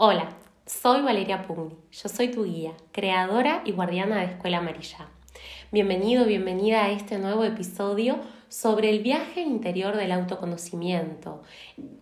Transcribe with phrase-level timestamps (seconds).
[0.00, 0.28] Hola,
[0.64, 5.08] soy Valeria Pugni, yo soy tu guía, creadora y guardiana de Escuela Amarilla.
[5.72, 11.42] Bienvenido, bienvenida a este nuevo episodio sobre el viaje interior del autoconocimiento.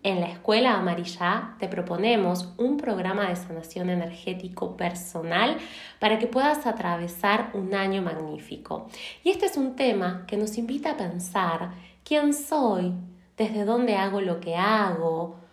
[0.03, 5.57] En la Escuela Amarilla te proponemos un programa de sanación energético personal
[5.97, 8.89] para que puedas atravesar un año magnífico.
[9.23, 11.71] Y este es un tema que nos invita a pensar
[12.03, 12.93] quién soy,
[13.37, 15.46] desde dónde hago lo que hago,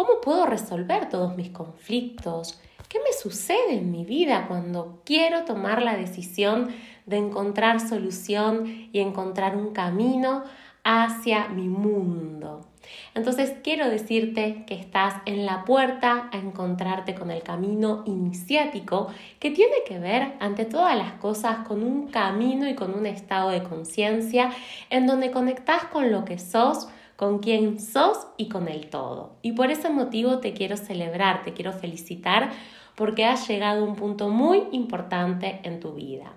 [0.00, 2.58] ¿Cómo puedo resolver todos mis conflictos?
[2.88, 6.68] ¿Qué me sucede en mi vida cuando quiero tomar la decisión
[7.04, 10.42] de encontrar solución y encontrar un camino
[10.84, 12.66] hacia mi mundo?
[13.14, 19.50] Entonces quiero decirte que estás en la puerta a encontrarte con el camino iniciático que
[19.50, 23.64] tiene que ver ante todas las cosas con un camino y con un estado de
[23.64, 24.50] conciencia
[24.88, 26.88] en donde conectas con lo que sos,
[27.20, 29.36] con quién sos y con el todo.
[29.42, 32.48] Y por ese motivo te quiero celebrar, te quiero felicitar
[32.94, 36.32] porque has llegado a un punto muy importante en tu vida.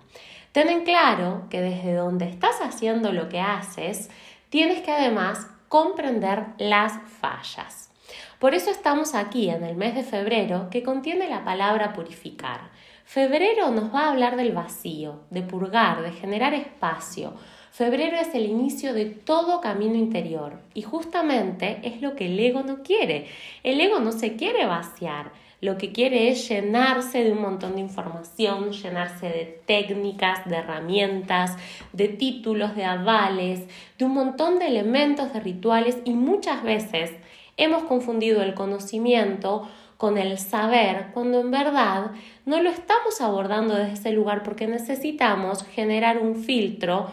[0.51, 4.09] Ten en claro que desde donde estás haciendo lo que haces,
[4.49, 7.89] tienes que además comprender las fallas.
[8.37, 12.71] Por eso estamos aquí en el mes de febrero que contiene la palabra purificar.
[13.05, 17.35] Febrero nos va a hablar del vacío, de purgar, de generar espacio,
[17.73, 22.61] Febrero es el inicio de todo camino interior y justamente es lo que el ego
[22.61, 23.25] no quiere.
[23.63, 27.81] El ego no se quiere vaciar, lo que quiere es llenarse de un montón de
[27.81, 31.57] información, llenarse de técnicas, de herramientas,
[31.93, 33.63] de títulos, de avales,
[33.97, 37.09] de un montón de elementos, de rituales y muchas veces
[37.57, 42.11] hemos confundido el conocimiento con el saber, cuando en verdad
[42.45, 47.09] no lo estamos abordando desde ese lugar porque necesitamos generar un filtro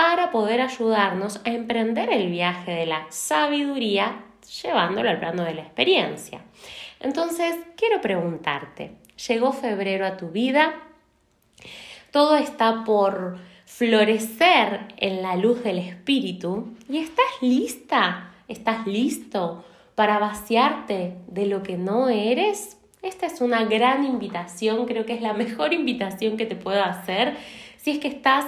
[0.00, 4.24] para poder ayudarnos a emprender el viaje de la sabiduría
[4.62, 6.40] llevándolo al plano de la experiencia.
[7.00, 8.92] Entonces, quiero preguntarte,
[9.28, 10.72] ¿llegó febrero a tu vida?
[12.12, 20.18] Todo está por florecer en la luz del espíritu y estás lista, estás listo para
[20.18, 22.78] vaciarte de lo que no eres.
[23.02, 27.36] Esta es una gran invitación, creo que es la mejor invitación que te puedo hacer
[27.76, 28.46] si es que estás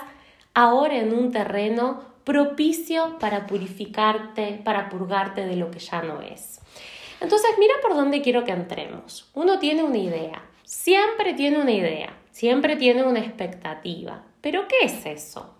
[0.54, 6.60] ahora en un terreno propicio para purificarte, para purgarte de lo que ya no es.
[7.20, 9.30] Entonces, mira por dónde quiero que entremos.
[9.34, 14.24] Uno tiene una idea, siempre tiene una idea, siempre tiene una expectativa.
[14.40, 15.54] Pero ¿qué es eso?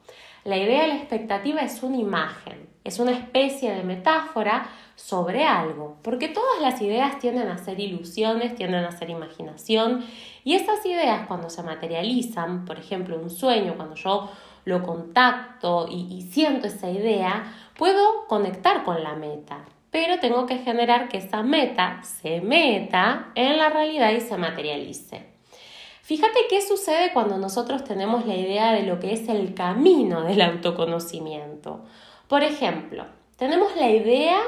[0.44, 5.98] La idea de la expectativa es una imagen, es una especie de metáfora sobre algo,
[6.03, 10.04] porque todas las ideas tienden a ser ilusiones, tienden a ser imaginación,
[10.42, 14.30] y esas ideas cuando se materializan, por ejemplo, un sueño, cuando yo
[14.64, 21.08] lo contacto y, siento esa idea, puedo conectar con la meta pero tengo que generar
[21.10, 25.26] que esa meta se meta en la realidad y se materialice.
[26.00, 30.40] Fíjate qué sucede cuando nosotros tenemos la idea de lo que es el camino del
[30.40, 31.84] autoconocimiento.
[32.26, 33.04] Por ejemplo,
[33.36, 34.40] tenemos la idea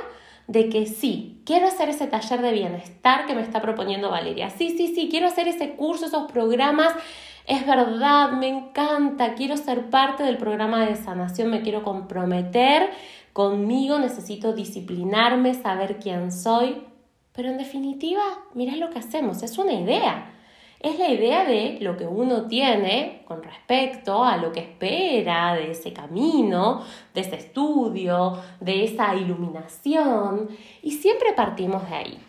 [0.47, 4.49] de que sí, quiero hacer ese taller de bienestar que me está proponiendo Valeria.
[4.49, 6.95] Sí, sí, sí, quiero hacer ese curso, esos programas
[7.47, 12.91] es verdad, me encanta, quiero ser parte del programa de sanación, me quiero comprometer
[13.35, 16.83] conmigo, necesito disciplinarme, saber quién soy.
[17.33, 18.23] Pero en definitiva,
[18.55, 20.31] mira lo que hacemos, es una idea.
[20.81, 25.71] Es la idea de lo que uno tiene con respecto a lo que espera de
[25.71, 26.83] ese camino,
[27.15, 30.49] de ese estudio, de esa iluminación.
[30.83, 32.21] Y siempre partimos de ahí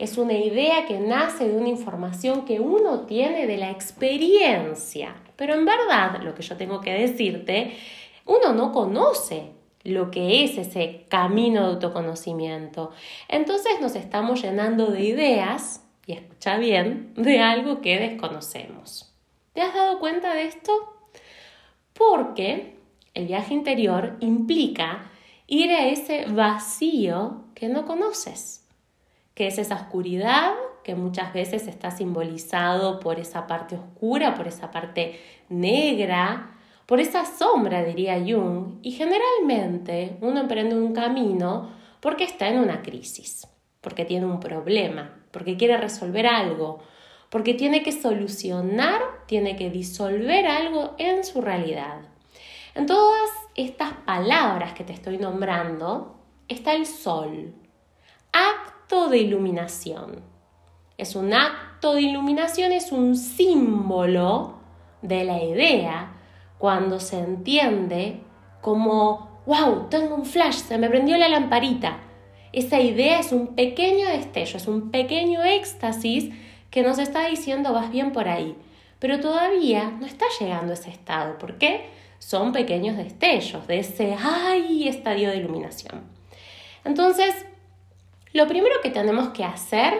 [0.00, 5.14] es una idea que nace de una información que uno tiene de la experiencia.
[5.36, 7.76] Pero en verdad, lo que yo tengo que decirte,
[8.24, 9.52] uno no conoce
[9.82, 12.92] lo que es ese camino de autoconocimiento.
[13.28, 19.14] Entonces nos estamos llenando de ideas, y escucha bien, de algo que desconocemos.
[19.52, 20.72] ¿Te has dado cuenta de esto?
[21.92, 22.76] Porque
[23.12, 25.10] el viaje interior implica
[25.46, 28.59] ir a ese vacío que no conoces
[29.40, 30.52] que es esa oscuridad
[30.84, 37.24] que muchas veces está simbolizado por esa parte oscura, por esa parte negra, por esa
[37.24, 41.70] sombra, diría Jung, y generalmente uno emprende un camino
[42.00, 43.48] porque está en una crisis,
[43.80, 46.80] porque tiene un problema, porque quiere resolver algo,
[47.30, 52.02] porque tiene que solucionar, tiene que disolver algo en su realidad.
[52.74, 57.54] En todas estas palabras que te estoy nombrando está el sol,
[58.90, 60.22] de iluminación.
[60.98, 64.58] Es un acto de iluminación, es un símbolo
[65.00, 66.12] de la idea
[66.58, 68.20] cuando se entiende
[68.60, 72.00] como, wow, tengo un flash, se me prendió la lamparita.
[72.52, 76.34] Esa idea es un pequeño destello, es un pequeño éxtasis
[76.70, 78.56] que nos está diciendo vas bien por ahí.
[78.98, 81.38] Pero todavía no está llegando a ese estado.
[81.38, 81.86] ¿Por qué?
[82.18, 84.88] Son pequeños destellos de ese ¡ay!
[84.88, 86.02] estadio de iluminación.
[86.84, 87.46] Entonces,
[88.32, 89.94] lo primero que tenemos que hacer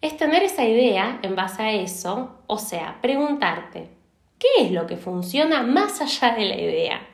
[0.00, 3.90] es tener esa idea en base a eso, o sea, preguntarte,
[4.38, 7.06] ¿qué es lo que funciona más allá de la idea?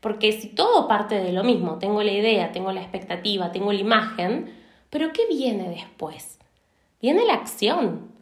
[0.00, 3.80] Porque si todo parte de lo mismo, tengo la idea, tengo la expectativa, tengo la
[3.80, 4.54] imagen,
[4.90, 6.38] pero ¿qué viene después?
[7.02, 8.12] Viene la acción.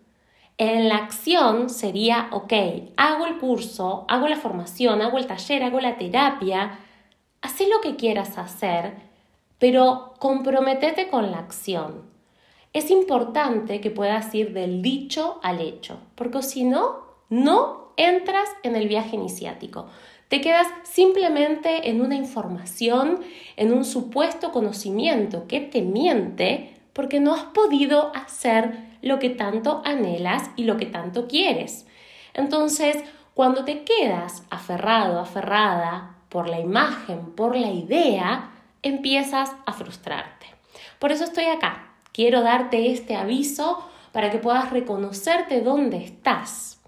[0.59, 2.53] En la acción sería, ok,
[2.97, 6.79] hago el curso, hago la formación, hago el taller, hago la terapia,
[7.43, 9.06] haz lo que quieras hacer,
[9.59, 12.17] pero comprometete con la acción
[12.77, 18.77] es importante que puedas ir del dicho al hecho, porque si no, no entras en
[18.77, 19.87] el viaje iniciático.
[20.29, 23.21] Te quedas simplemente en una información,
[23.57, 29.81] en un supuesto conocimiento que te miente porque no has podido hacer lo que tanto
[29.87, 31.87] anhelas y lo que tanto quieres.
[32.35, 32.99] Entonces,
[33.33, 38.51] cuando te quedas aferrado, aferrada por la imagen, por la idea,
[38.83, 40.47] empiezas a frustrarte.
[40.99, 41.87] Por eso estoy acá,
[42.17, 46.81] Quiero darte este aviso para que puedas reconocerte dónde estás.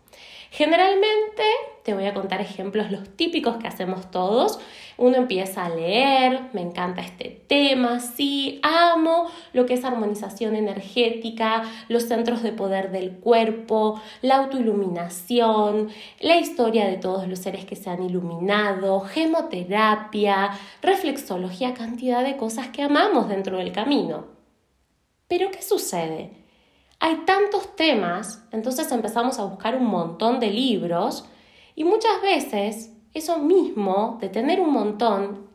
[0.51, 1.43] Generalmente,
[1.85, 4.59] te voy a contar ejemplos, los típicos que hacemos todos.
[4.99, 11.63] Uno empieza a leer, me encanta este tema, sí, amo lo que es armonización energética,
[11.89, 17.77] los centros de poder del cuerpo, la autoiluminación, la historia de todos los seres que
[17.77, 20.51] se han iluminado, gemoterapia,
[20.83, 24.27] reflexología, cantidad de cosas que amamos dentro del camino.
[25.29, 26.33] Pero ¿qué sucede?
[26.99, 31.25] Hay tantos temas, entonces empezamos a buscar un montón de libros
[31.77, 35.49] y muchas veces eso mismo de tener un montón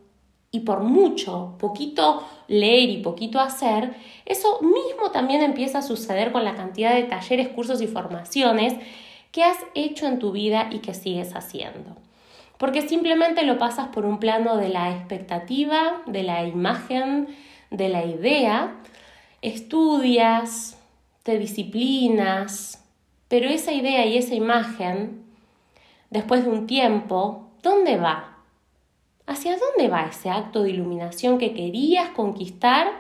[0.52, 3.96] y por mucho, poquito leer y poquito hacer,
[4.26, 8.76] eso mismo también empieza a suceder con la cantidad de talleres, cursos y formaciones
[9.32, 11.96] que has hecho en tu vida y que sigues haciendo.
[12.60, 17.30] Porque simplemente lo pasas por un plano de la expectativa, de la imagen,
[17.72, 18.76] de la idea,
[19.42, 20.78] estudias,
[21.24, 22.86] te disciplinas,
[23.28, 25.24] pero esa idea y esa imagen,
[26.12, 28.38] después de un tiempo, ¿dónde va?
[29.26, 32.92] ¿Hacia dónde va ese acto de iluminación que querías conquistar?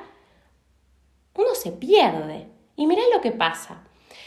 [1.35, 2.47] Uno se pierde.
[2.75, 3.83] Y mirá lo que pasa.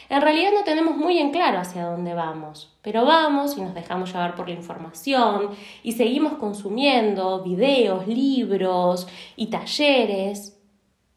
[0.08, 4.12] En realidad no tenemos muy en claro hacia dónde vamos, pero vamos y nos dejamos
[4.12, 5.50] llevar por la información
[5.82, 10.60] y seguimos consumiendo videos, libros y talleres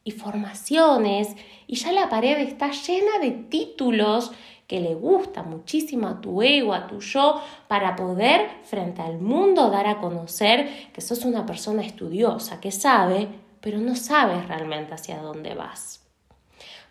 [0.04, 1.36] y formaciones
[1.68, 4.31] y ya la pared está llena de títulos
[4.69, 9.71] que le gusta muchísimo a tu ego, a tu yo, para poder frente al mundo
[9.71, 13.27] dar a conocer que sos una persona estudiosa, que sabe,
[13.62, 16.06] pero no sabes realmente hacia dónde vas.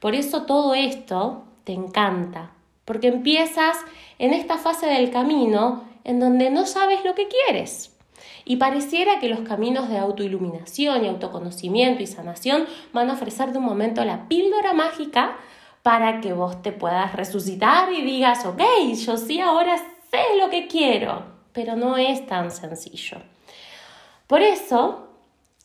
[0.01, 2.51] Por eso todo esto te encanta,
[2.85, 3.77] porque empiezas
[4.19, 7.97] en esta fase del camino en donde no sabes lo que quieres.
[8.45, 13.59] Y pareciera que los caminos de autoiluminación y autoconocimiento y sanación van a ofrecer de
[13.59, 15.37] un momento la píldora mágica
[15.83, 18.63] para que vos te puedas resucitar y digas, ok,
[18.95, 19.77] yo sí ahora
[20.11, 21.23] sé lo que quiero,
[21.53, 23.19] pero no es tan sencillo.
[24.27, 25.09] Por eso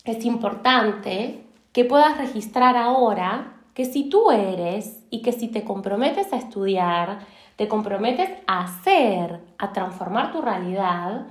[0.04, 6.32] es importante que puedas registrar ahora que si tú eres y que si te comprometes
[6.32, 7.18] a estudiar,
[7.56, 11.26] te comprometes a hacer, a transformar tu realidad,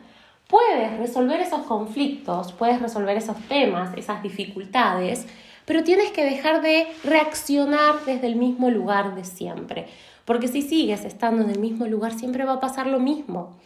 [0.48, 5.28] puedes resolver esos conflictos, puedes resolver esos temas, esas dificultades,
[5.66, 9.88] pero tienes que dejar de reaccionar desde el mismo lugar de siempre,
[10.26, 13.58] porque si sigues estando en el mismo lugar siempre va a pasar lo mismo.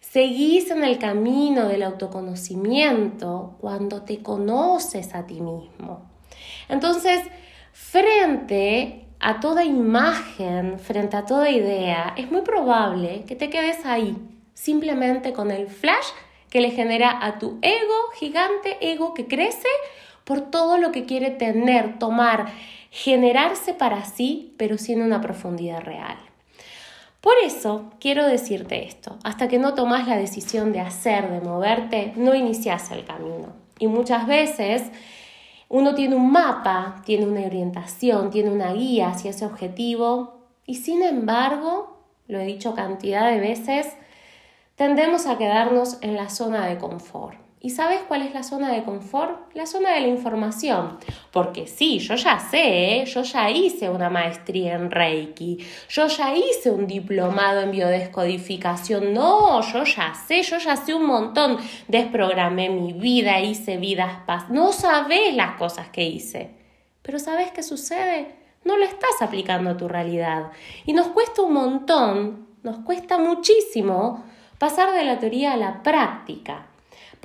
[0.00, 6.08] Seguís en el camino del autoconocimiento cuando te conoces a ti mismo.
[6.68, 7.20] Entonces,
[7.72, 14.16] frente a toda imagen, frente a toda idea, es muy probable que te quedes ahí,
[14.54, 16.06] simplemente con el flash
[16.50, 19.68] que le genera a tu ego gigante, ego que crece
[20.26, 22.46] por todo lo que quiere tener, tomar,
[22.90, 26.16] generarse para sí, pero sin una profundidad real.
[27.20, 32.12] Por eso quiero decirte esto, hasta que no tomas la decisión de hacer, de moverte,
[32.16, 33.52] no inicias el camino.
[33.78, 34.82] Y muchas veces
[35.68, 41.04] uno tiene un mapa, tiene una orientación, tiene una guía hacia ese objetivo y sin
[41.04, 43.92] embargo, lo he dicho cantidad de veces,
[44.74, 47.45] tendemos a quedarnos en la zona de confort.
[47.66, 49.52] ¿Y sabes cuál es la zona de confort?
[49.54, 50.98] La zona de la información.
[51.32, 53.04] Porque sí, yo ya sé, ¿eh?
[53.06, 55.58] yo ya hice una maestría en Reiki,
[55.88, 59.12] yo ya hice un diplomado en biodescodificación.
[59.12, 61.56] No, yo ya sé, yo ya sé un montón.
[61.88, 64.48] Desprogramé mi vida, hice vidas paz.
[64.48, 66.54] No sabes las cosas que hice.
[67.02, 68.36] pero ¿sabes qué sucede?
[68.64, 70.52] No lo estás aplicando a tu realidad.
[70.84, 74.24] Y nos cuesta un montón, nos cuesta muchísimo
[74.56, 76.66] pasar de la teoría a la práctica,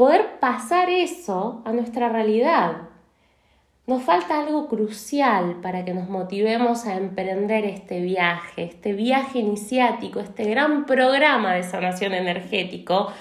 [0.02, 2.90] poder pasar eso a nuestra realidad.
[3.86, 10.20] Nos falta algo crucial para que nos motivemos a emprender este viaje, este viaje iniciático,
[10.20, 13.14] este gran programa de sanación energético.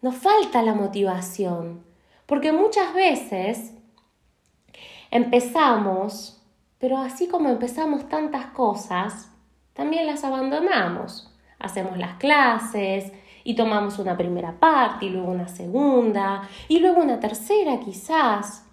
[0.00, 1.84] Nos falta la motivación,
[2.26, 3.74] porque muchas veces
[5.10, 6.40] empezamos,
[6.78, 9.28] pero así como empezamos tantas cosas,
[9.72, 11.36] también las abandonamos.
[11.58, 13.10] Hacemos las clases
[13.46, 18.66] y tomamos una primera parte y luego una segunda y luego una tercera quizás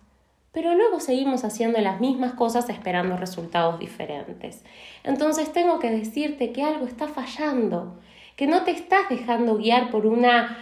[0.54, 4.64] pero luego seguimos haciendo las mismas cosas esperando resultados diferentes.
[5.04, 8.00] Entonces tengo que decirte que algo está fallando,
[8.36, 10.60] que no te estás dejando guiar por una,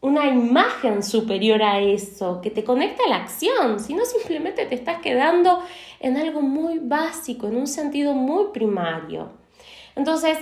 [0.00, 5.00] una imagen superior a eso, que te conecta a la acción, sino simplemente te estás
[5.00, 5.64] quedando
[5.98, 9.30] en algo muy básico, en un sentido muy primario.
[9.96, 10.38] Entonces,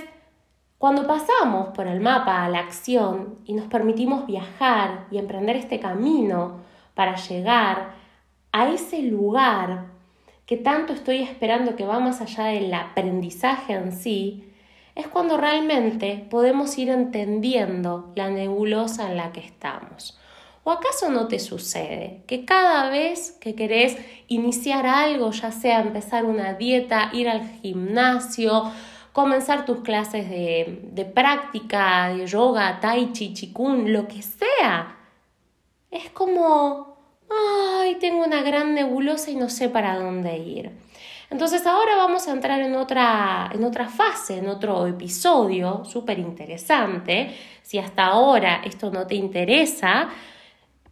[0.83, 5.79] cuando pasamos por el mapa a la acción y nos permitimos viajar y emprender este
[5.79, 6.59] camino
[6.93, 7.93] para llegar
[8.51, 9.85] a ese lugar
[10.45, 14.51] que tanto estoy esperando que va más allá del aprendizaje en sí,
[14.93, 20.19] es cuando realmente podemos ir entendiendo la nebulosa en la que estamos.
[20.65, 23.95] ¿O acaso no te sucede que cada vez que querés
[24.27, 28.69] iniciar algo, ya sea empezar una dieta, ir al gimnasio,
[29.13, 34.97] comenzar tus clases de, de práctica, de yoga, tai chi, chikun, lo que sea,
[35.89, 36.93] es como
[37.81, 40.71] ay, tengo una gran nebulosa y no sé para dónde ir.
[41.29, 47.35] Entonces ahora vamos a entrar en otra, en otra fase, en otro episodio súper interesante.
[47.63, 50.09] Si hasta ahora esto no te interesa,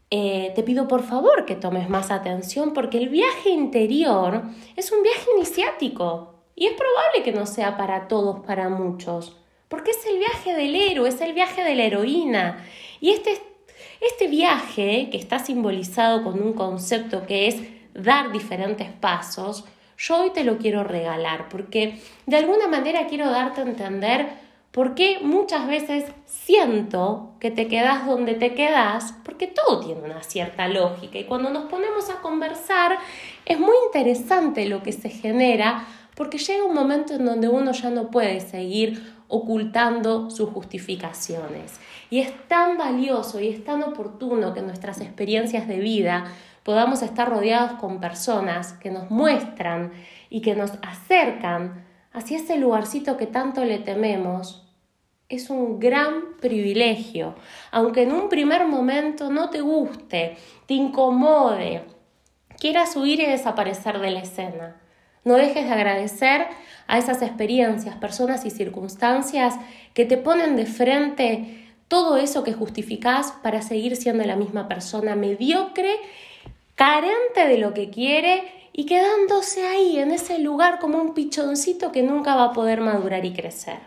[0.09, 4.43] eh, te pido por favor que tomes más atención porque el viaje interior
[4.75, 9.35] es un viaje iniciático y es probable que no sea para todos, para muchos,
[9.67, 12.63] porque es el viaje del héroe, es el viaje de la heroína.
[12.99, 13.41] Y este
[13.99, 17.55] este viaje, que está simbolizado con un concepto que es
[17.95, 19.65] dar diferentes pasos,
[19.97, 24.29] yo hoy te lo quiero regalar porque de alguna manera quiero darte a entender
[24.69, 30.21] por qué muchas veces siento que te quedas donde te quedas, porque todo tiene una
[30.21, 32.99] cierta lógica y cuando nos ponemos a conversar
[33.45, 35.87] es muy interesante lo que se genera
[36.21, 41.79] porque llega un momento en donde uno ya no puede seguir ocultando sus justificaciones.
[42.11, 46.25] Y es tan valioso y es tan oportuno que en nuestras experiencias de vida
[46.61, 49.93] podamos estar rodeados con personas que nos muestran
[50.29, 54.71] y que nos acercan hacia ese lugarcito que tanto le tememos.
[55.27, 57.33] Es un gran privilegio,
[57.71, 60.37] aunque en un primer momento no te guste,
[60.67, 61.81] te incomode,
[62.59, 64.80] quieras huir y desaparecer de la escena.
[65.23, 66.47] No dejes de agradecer
[66.87, 69.55] a esas experiencias, personas y circunstancias
[69.93, 75.15] que te ponen de frente todo eso que justificás para seguir siendo la misma persona
[75.15, 75.97] mediocre,
[76.75, 82.01] carente de lo que quiere y quedándose ahí en ese lugar como un pichoncito que
[82.01, 83.79] nunca va a poder madurar y crecer.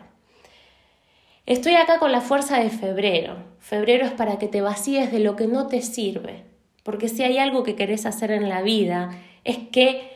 [1.45, 3.37] Estoy acá con la fuerza de febrero.
[3.59, 6.43] Febrero es para que te vacíes de lo que no te sirve,
[6.83, 9.09] porque si hay algo que querés hacer en la vida
[9.43, 10.14] es que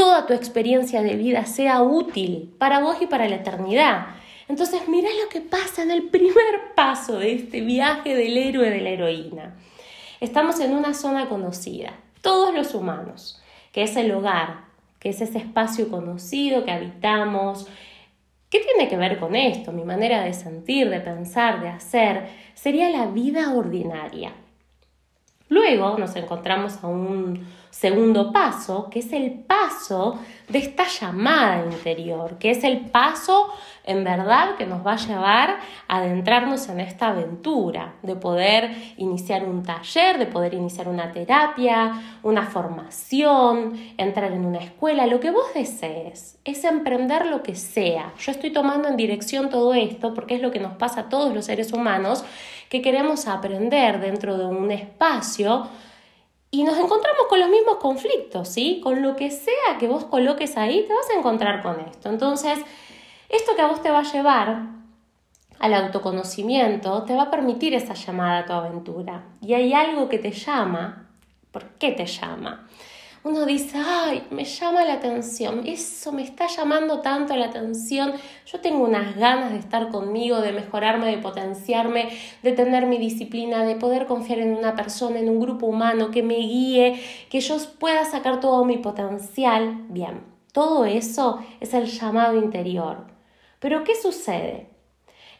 [0.00, 4.06] toda tu experiencia de vida sea útil para vos y para la eternidad.
[4.48, 8.80] Entonces, mira lo que pasa en el primer paso de este viaje del héroe de
[8.80, 9.56] la heroína.
[10.18, 11.92] Estamos en una zona conocida,
[12.22, 13.42] todos los humanos,
[13.72, 14.64] que es el hogar,
[15.00, 17.66] que es ese espacio conocido que habitamos.
[18.48, 19.70] ¿Qué tiene que ver con esto?
[19.70, 24.32] Mi manera de sentir, de pensar, de hacer, sería la vida ordinaria.
[25.50, 30.16] Luego nos encontramos a un segundo paso, que es el paso
[30.48, 33.52] de esta llamada interior, que es el paso
[33.82, 39.42] en verdad que nos va a llevar a adentrarnos en esta aventura, de poder iniciar
[39.42, 45.32] un taller, de poder iniciar una terapia, una formación, entrar en una escuela, lo que
[45.32, 48.12] vos desees, es emprender lo que sea.
[48.20, 51.34] Yo estoy tomando en dirección todo esto porque es lo que nos pasa a todos
[51.34, 52.24] los seres humanos
[52.70, 55.68] que queremos aprender dentro de un espacio
[56.52, 58.80] y nos encontramos con los mismos conflictos, ¿sí?
[58.82, 62.08] Con lo que sea que vos coloques ahí, te vas a encontrar con esto.
[62.08, 62.58] Entonces,
[63.28, 64.80] esto que a vos te va a llevar
[65.58, 69.24] al autoconocimiento te va a permitir esa llamada a tu aventura.
[69.42, 71.08] Y hay algo que te llama.
[71.50, 72.66] ¿Por qué te llama?
[73.22, 78.14] Uno dice, ay, me llama la atención, eso me está llamando tanto la atención,
[78.46, 82.08] yo tengo unas ganas de estar conmigo, de mejorarme, de potenciarme,
[82.42, 86.22] de tener mi disciplina, de poder confiar en una persona, en un grupo humano que
[86.22, 86.98] me guíe,
[87.28, 89.84] que yo pueda sacar todo mi potencial.
[89.90, 90.22] Bien,
[90.52, 93.06] todo eso es el llamado interior.
[93.58, 94.70] Pero ¿qué sucede?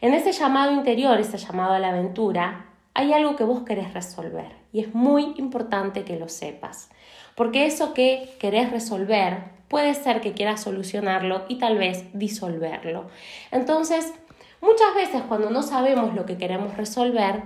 [0.01, 4.51] En ese llamado interior, ese llamado a la aventura, hay algo que vos querés resolver
[4.73, 6.89] y es muy importante que lo sepas.
[7.35, 13.05] Porque eso que querés resolver puede ser que quieras solucionarlo y tal vez disolverlo.
[13.51, 14.13] Entonces,
[14.59, 17.43] muchas veces cuando no sabemos lo que queremos resolver,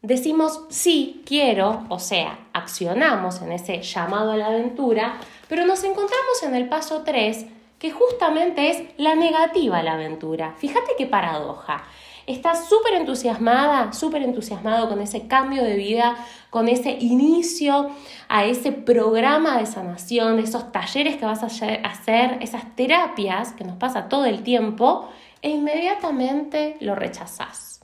[0.00, 5.18] decimos sí, quiero, o sea, accionamos en ese llamado a la aventura,
[5.48, 7.46] pero nos encontramos en el paso 3
[7.78, 10.54] que justamente es la negativa a la aventura.
[10.58, 11.84] Fíjate qué paradoja
[12.28, 16.16] estás súper entusiasmada, súper entusiasmado con ese cambio de vida,
[16.50, 17.90] con ese inicio
[18.28, 23.76] a ese programa de sanación, esos talleres que vas a hacer, esas terapias que nos
[23.76, 25.08] pasa todo el tiempo,
[25.40, 27.80] e inmediatamente lo rechazas.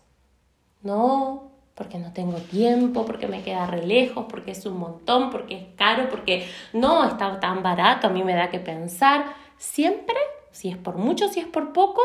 [0.82, 5.56] No, porque no tengo tiempo, porque me queda re lejos, porque es un montón, porque
[5.56, 9.24] es caro, porque no está tan barato, a mí me da que pensar.
[9.56, 10.16] Siempre
[10.54, 12.00] si es por mucho, si es por poco,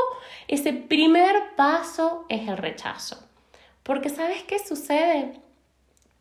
[0.47, 3.23] ese primer paso es el rechazo.
[3.83, 5.33] Porque ¿sabes qué sucede?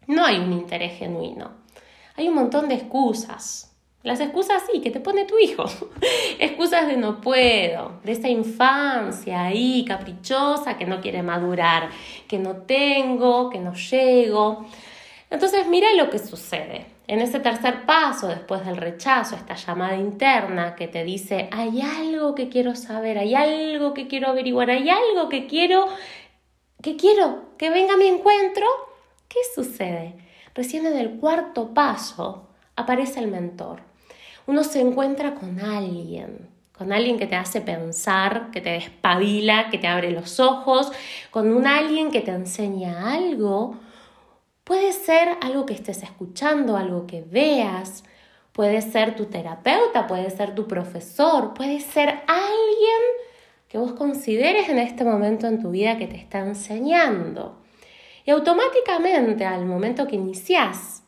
[0.07, 1.53] No hay un interés genuino.
[2.17, 3.75] Hay un montón de excusas.
[4.03, 5.65] Las excusas sí, que te pone tu hijo.
[6.39, 11.89] excusas de no puedo, de esa infancia ahí caprichosa que no quiere madurar,
[12.29, 14.67] que no tengo, que no llego.
[15.31, 16.98] Entonces mira lo que sucede.
[17.09, 22.35] En ese tercer paso, después del rechazo, esta llamada interna que te dice, hay algo
[22.35, 25.87] que quiero saber, hay algo que quiero averiguar, hay algo que quiero,
[26.83, 28.67] que quiero que venga a mi encuentro,
[29.27, 30.17] ¿qué sucede?
[30.55, 33.81] Recién en el cuarto paso aparece el mentor.
[34.47, 39.79] Uno se encuentra con alguien, con alguien que te hace pensar, que te despabila, que
[39.79, 40.93] te abre los ojos,
[41.31, 43.79] con un alguien que te enseña algo
[44.69, 48.05] Puede ser algo que estés escuchando, algo que veas,
[48.53, 53.01] puede ser tu terapeuta, puede ser tu profesor, puede ser alguien
[53.67, 57.63] que vos consideres en este momento en tu vida que te está enseñando.
[58.27, 61.03] Y automáticamente al momento que inicias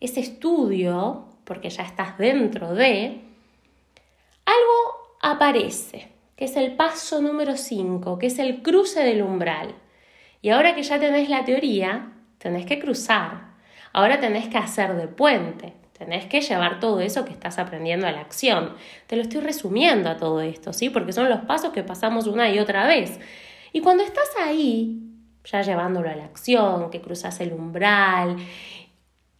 [0.00, 3.20] ese estudio, porque ya estás dentro de,
[4.44, 9.72] algo aparece, que es el paso número 5, que es el cruce del umbral.
[10.40, 13.52] Y ahora que ya tenés la teoría, tenés que cruzar.
[13.92, 18.12] Ahora tenés que hacer de puente, tenés que llevar todo eso que estás aprendiendo a
[18.12, 18.74] la acción.
[19.06, 20.90] Te lo estoy resumiendo a todo esto, ¿sí?
[20.90, 23.20] Porque son los pasos que pasamos una y otra vez.
[23.72, 25.00] Y cuando estás ahí,
[25.44, 28.36] ya llevándolo a la acción, que cruzas el umbral,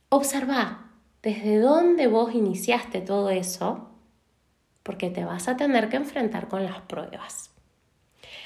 [0.09, 0.91] observa
[1.23, 3.91] desde dónde vos iniciaste todo eso,
[4.83, 7.51] porque te vas a tener que enfrentar con las pruebas.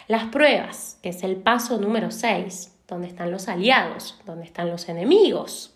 [0.09, 4.18] Las pruebas, que es el paso número 6, ¿Dónde están los aliados?
[4.25, 5.75] ¿Dónde están los enemigos?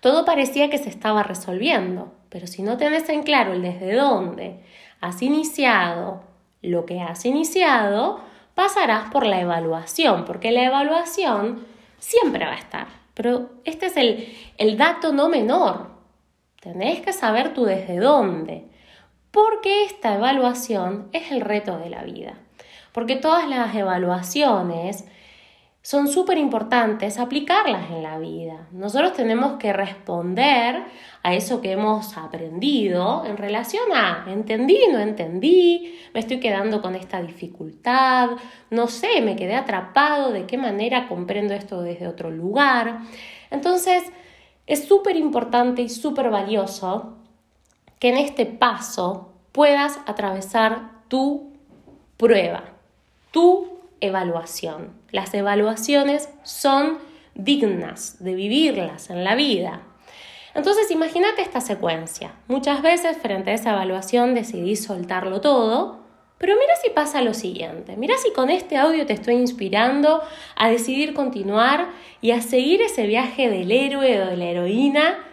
[0.00, 4.60] Todo parecía que se estaba resolviendo, pero si no tenés en claro el desde dónde
[5.00, 6.22] has iniciado
[6.62, 8.20] lo que has iniciado,
[8.54, 11.66] pasarás por la evaluación, porque la evaluación
[11.98, 12.86] siempre va a estar.
[13.14, 15.90] Pero este es el, el dato no menor.
[16.60, 18.64] Tenés que saber tú desde dónde,
[19.30, 22.34] porque esta evaluación es el reto de la vida.
[22.92, 25.04] Porque todas las evaluaciones
[25.82, 28.68] son súper importantes aplicarlas en la vida.
[28.70, 30.84] Nosotros tenemos que responder
[31.24, 36.94] a eso que hemos aprendido en relación a entendí, no entendí, me estoy quedando con
[36.94, 38.30] esta dificultad,
[38.70, 43.00] no sé, me quedé atrapado, de qué manera comprendo esto desde otro lugar.
[43.50, 44.04] Entonces,
[44.68, 47.16] es súper importante y súper valioso
[47.98, 51.52] que en este paso puedas atravesar tu
[52.16, 52.64] prueba,
[53.32, 53.71] tu
[54.02, 54.92] evaluación.
[55.10, 56.98] Las evaluaciones son
[57.34, 59.80] dignas de vivirlas en la vida.
[60.54, 62.34] Entonces imagínate esta secuencia.
[62.48, 66.02] Muchas veces frente a esa evaluación decidí soltarlo todo,
[66.36, 67.96] pero mira si pasa lo siguiente.
[67.96, 70.20] Mira si con este audio te estoy inspirando
[70.56, 71.88] a decidir continuar
[72.20, 75.31] y a seguir ese viaje del héroe o de la heroína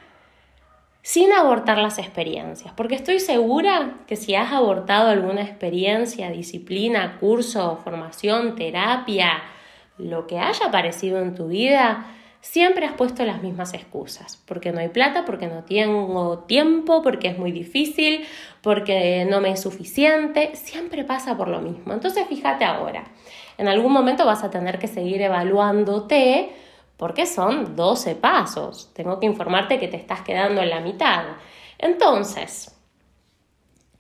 [1.02, 7.80] sin abortar las experiencias, porque estoy segura que si has abortado alguna experiencia, disciplina, curso,
[7.84, 9.42] formación, terapia,
[9.98, 12.06] lo que haya aparecido en tu vida,
[12.42, 17.30] siempre has puesto las mismas excusas, porque no hay plata, porque no tengo tiempo, porque
[17.30, 18.26] es muy difícil,
[18.62, 21.94] porque no me es suficiente, siempre pasa por lo mismo.
[21.94, 23.06] Entonces fíjate ahora,
[23.58, 26.52] en algún momento vas a tener que seguir evaluándote
[27.00, 28.92] porque son 12 pasos.
[28.94, 31.24] Tengo que informarte que te estás quedando en la mitad.
[31.78, 32.78] Entonces,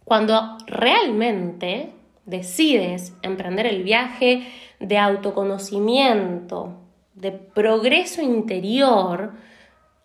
[0.03, 1.93] cuando realmente
[2.25, 6.73] decides emprender el viaje de autoconocimiento,
[7.13, 9.31] de progreso interior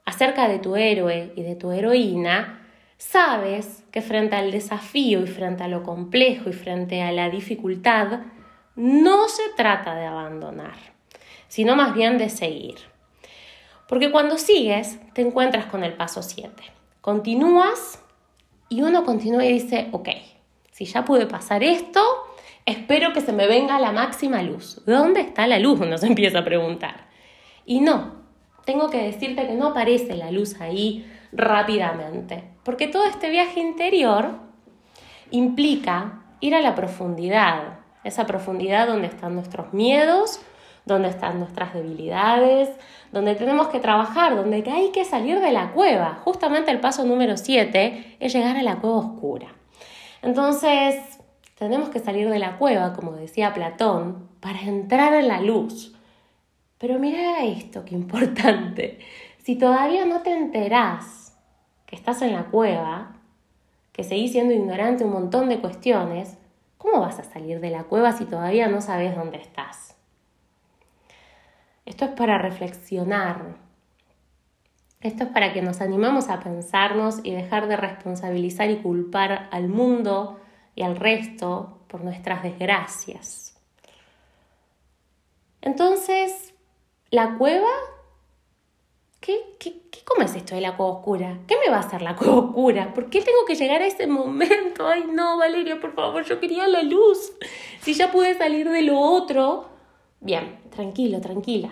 [0.05, 2.65] acerca de tu héroe y de tu heroína,
[2.97, 8.21] sabes que frente al desafío y frente a lo complejo y frente a la dificultad,
[8.77, 10.94] no se trata de abandonar
[11.55, 12.75] sino más bien de seguir.
[13.87, 16.51] Porque cuando sigues, te encuentras con el paso 7.
[17.01, 18.03] Continúas
[18.69, 20.09] y uno continúa y dice, ok,
[20.73, 22.01] si ya pude pasar esto,
[22.67, 24.83] espero que se me venga la máxima luz.
[24.85, 25.79] ¿Dónde está la luz?
[25.79, 27.07] Uno se empieza a preguntar.
[27.65, 28.17] Y no,
[28.65, 34.41] tengo que decirte que no aparece la luz ahí rápidamente, porque todo este viaje interior
[35.31, 40.41] implica ir a la profundidad, esa profundidad donde están nuestros miedos,
[40.85, 42.71] dónde están nuestras debilidades,
[43.13, 46.21] donde tenemos que trabajar, donde hay que salir de la cueva.
[46.25, 49.49] Justamente el paso número 7 es llegar a la cueva oscura.
[50.23, 50.97] Entonces,
[51.57, 55.95] tenemos que salir de la cueva, como decía Platón, para entrar en la luz.
[56.79, 58.99] Pero mira esto, qué importante.
[59.43, 61.37] Si todavía no te enterás
[61.87, 63.17] que estás en la cueva,
[63.93, 66.37] que seguís siendo ignorante un montón de cuestiones,
[66.79, 69.94] ¿cómo vas a salir de la cueva si todavía no sabes dónde estás?
[71.85, 73.57] Esto es para reflexionar.
[75.01, 79.69] Esto es para que nos animamos a pensarnos y dejar de responsabilizar y culpar al
[79.69, 80.41] mundo
[80.75, 83.55] y al resto por nuestras desgracias.
[85.61, 86.55] Entonces,
[87.11, 87.69] ¿la cueva?
[89.21, 91.39] ¿Qué, qué, qué cómo es esto de la cueva oscura?
[91.47, 92.95] ¿Qué me va a hacer la cueva oscura?
[92.95, 94.87] ¿Por qué tengo que llegar a ese momento?
[94.89, 97.33] Ay, no, Valeria, por favor, yo quería la luz.
[97.81, 99.74] Si ya pude salir de lo otro,
[100.25, 101.69] Bien, tranquilo, tranquila.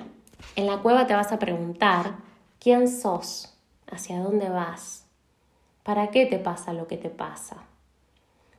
[0.57, 2.17] En la cueva te vas a preguntar
[2.61, 3.57] quién sos,
[3.91, 5.07] hacia dónde vas,
[5.83, 7.57] para qué te pasa lo que te pasa.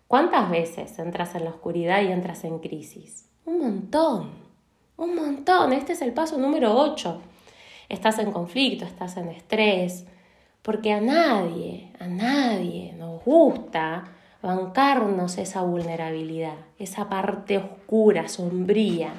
[0.08, 3.30] ¿Cuántas veces entras en la oscuridad y entras en crisis?
[3.46, 4.32] Un montón,
[4.98, 5.74] un montón.
[5.74, 7.22] Este es el paso número 8.
[7.88, 10.08] Estás en conflicto, estás en estrés,
[10.64, 14.06] porque a nadie, a nadie nos gusta
[14.42, 19.14] bancarnos esa vulnerabilidad, esa parte oscura, sombría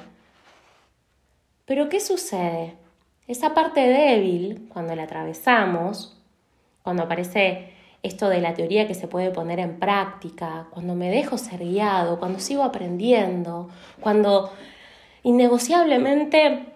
[1.65, 2.75] pero ¿qué sucede?
[3.27, 6.15] Esa parte débil, cuando la atravesamos,
[6.83, 7.73] cuando aparece
[8.03, 12.19] esto de la teoría que se puede poner en práctica, cuando me dejo ser guiado,
[12.19, 14.51] cuando sigo aprendiendo, cuando
[15.23, 16.67] innegociablemente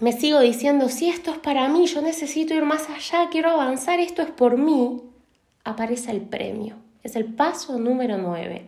[0.00, 3.98] me sigo diciendo, si esto es para mí, yo necesito ir más allá, quiero avanzar,
[3.98, 5.02] esto es por mí,
[5.64, 6.76] aparece el premio.
[7.02, 8.64] Es el paso número 9.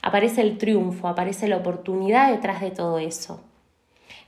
[0.00, 3.40] Aparece el triunfo, aparece la oportunidad detrás de todo eso.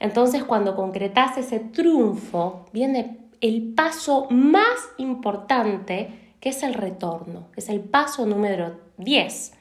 [0.00, 7.68] Entonces cuando concretas ese triunfo, viene el paso más importante, que es el retorno, es
[7.68, 9.52] el paso número 10.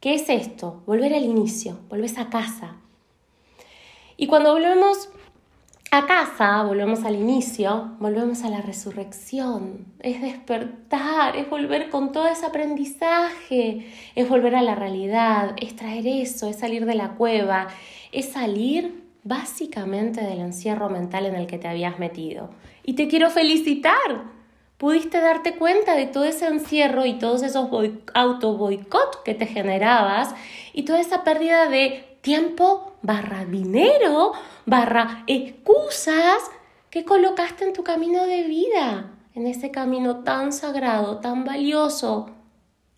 [0.00, 0.82] ¿Qué es esto?
[0.86, 2.76] Volver al inicio, volvés a casa.
[4.16, 5.08] Y cuando volvemos
[5.90, 12.26] a casa, volvemos al inicio, volvemos a la resurrección, es despertar, es volver con todo
[12.26, 17.68] ese aprendizaje, es volver a la realidad, es traer eso, es salir de la cueva,
[18.12, 22.50] es salir básicamente del encierro mental en el que te habías metido.
[22.84, 24.36] Y te quiero felicitar.
[24.78, 27.68] Pudiste darte cuenta de todo ese encierro y todos esos
[28.14, 30.34] auto boicot que te generabas
[30.72, 34.32] y toda esa pérdida de tiempo barra dinero
[34.66, 36.38] barra excusas
[36.90, 42.30] que colocaste en tu camino de vida, en ese camino tan sagrado, tan valioso.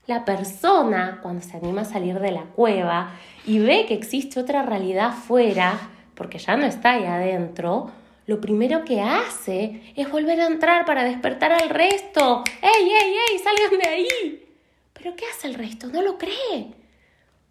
[0.06, 3.12] La persona, cuando se anima a salir de la cueva
[3.46, 5.78] y ve que existe otra realidad fuera,
[6.18, 7.92] porque ya no está ahí adentro,
[8.26, 12.42] lo primero que hace es volver a entrar para despertar al resto.
[12.61, 13.38] ¡Ey, ey, ey!
[13.38, 14.48] ¡Salgan de ahí!
[14.94, 15.87] Pero ¿qué hace el resto?
[15.87, 16.74] No lo cree.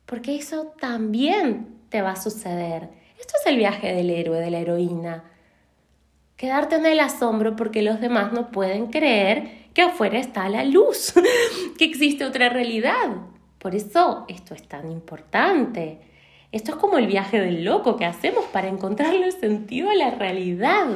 [0.05, 2.89] Porque eso también te va a suceder.
[3.17, 5.23] Esto es el viaje del héroe, de la heroína.
[6.35, 11.13] Quedarte en el asombro porque los demás no pueden creer que afuera está la luz,
[11.77, 13.15] que existe otra realidad.
[13.59, 16.06] Por eso esto es tan importante.
[16.51, 20.87] Esto es como el viaje del loco que hacemos para encontrarle sentido a la realidad.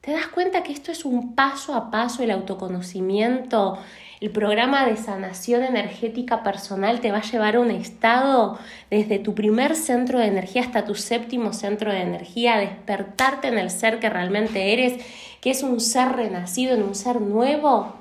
[0.00, 3.78] ¿Te das cuenta que esto es un paso a paso el autoconocimiento?
[4.20, 8.58] El programa de sanación energética personal te va a llevar a un estado
[8.90, 13.70] desde tu primer centro de energía hasta tu séptimo centro de energía, despertarte en el
[13.70, 15.04] ser que realmente eres,
[15.40, 17.94] que es un ser renacido en un ser nuevo.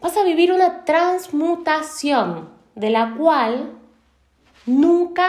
[0.00, 3.75] Vas a vivir una transmutación de la cual
[4.66, 5.28] nunca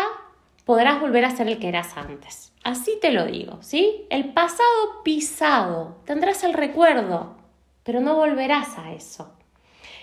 [0.66, 2.52] podrás volver a ser el que eras antes.
[2.64, 4.06] Así te lo digo, ¿sí?
[4.10, 7.38] El pasado pisado, tendrás el recuerdo,
[7.84, 9.34] pero no volverás a eso.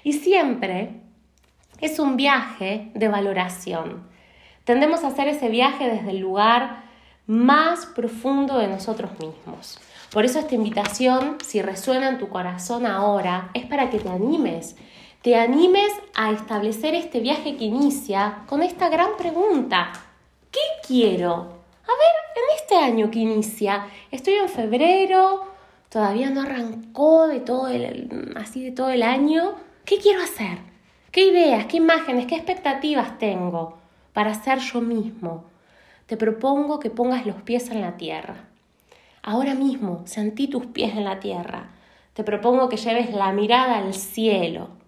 [0.03, 1.03] Y siempre
[1.81, 4.09] es un viaje de valoración.
[4.65, 6.85] Tendemos a hacer ese viaje desde el lugar
[7.27, 9.79] más profundo de nosotros mismos.
[10.11, 14.77] Por eso esta invitación, si resuena en tu corazón ahora, es para que te animes,
[15.25, 19.91] te animes a establecer este viaje que inicia con esta gran pregunta.
[20.53, 21.33] ¿Qué quiero?
[21.33, 25.47] A ver, en este año que inicia, estoy en febrero,
[25.89, 29.55] todavía no arrancó de todo el, así de todo el año.
[29.87, 30.59] ¿Qué quiero hacer?
[31.11, 33.79] ¿Qué ideas, qué imágenes, qué expectativas tengo
[34.13, 35.45] para ser yo mismo?
[36.05, 38.45] Te propongo que pongas los pies en la tierra.
[39.23, 41.71] Ahora mismo sentí tus pies en la tierra.
[42.13, 44.84] Te propongo que lleves la mirada al cielo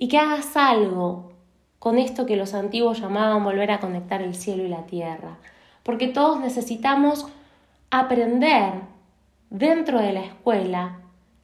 [0.00, 1.32] y que hagas algo
[1.80, 5.38] con esto que los antiguos llamaban volver a conectar el cielo y la tierra.
[5.82, 7.26] Porque todos necesitamos
[7.90, 8.74] aprender
[9.50, 11.00] dentro de la escuela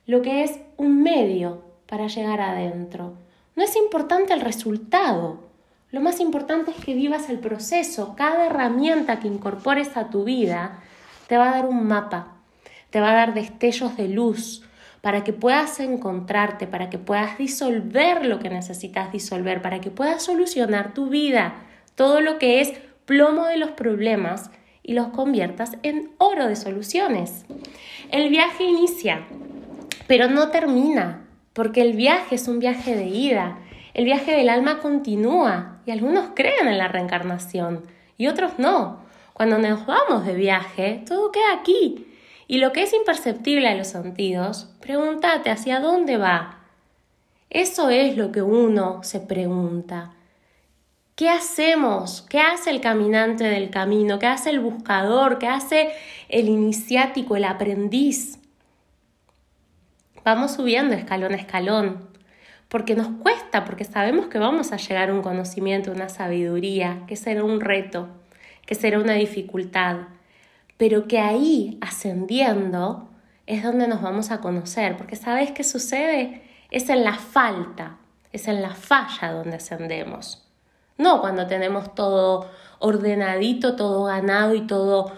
[0.07, 3.15] lo que es un medio para llegar adentro.
[3.57, 5.41] No es importante el resultado.
[5.91, 8.15] Lo más importante es que vivas el proceso.
[8.17, 10.81] Cada herramienta que incorpores a tu vida
[11.27, 12.37] te va a dar un mapa,
[12.91, 14.63] te va a dar destellos de luz
[15.05, 20.23] para que puedas encontrarte, para que puedas disolver lo que necesitas disolver, para que puedas
[20.23, 21.57] solucionar tu vida,
[21.95, 22.73] todo lo que es
[23.05, 24.51] plomo de los problemas
[24.83, 27.45] y los conviertas en oro de soluciones.
[28.11, 29.27] El viaje inicia,
[30.07, 33.59] pero no termina porque el viaje es un viaje de ida,
[33.93, 37.83] el viaje del alma continúa y algunos creen en la reencarnación
[38.17, 39.01] y otros no.
[39.35, 42.07] Cuando nos vamos de viaje, todo queda aquí.
[42.47, 46.61] Y lo que es imperceptible a los sentidos, pregúntate hacia dónde va.
[47.51, 50.13] Eso es lo que uno se pregunta.
[51.15, 52.23] ¿Qué hacemos?
[52.29, 54.19] ¿Qué hace el caminante del camino?
[54.19, 55.39] ¿Qué hace el buscador?
[55.39, 55.93] ¿Qué hace
[56.29, 58.39] el iniciático, el aprendiz?
[60.25, 62.09] vamos subiendo escalón a escalón,
[62.69, 67.17] porque nos cuesta, porque sabemos que vamos a llegar a un conocimiento, una sabiduría, que
[67.17, 68.09] será un reto,
[68.67, 69.97] que será una dificultad,
[70.77, 73.09] pero que ahí, ascendiendo,
[73.47, 76.43] es donde nos vamos a conocer, porque ¿sabes qué sucede?
[76.71, 77.99] Es en la falta,
[78.33, 80.47] es en la falla donde ascendemos.
[80.97, 85.13] No cuando tenemos todo ordenadito, todo ganado y todo,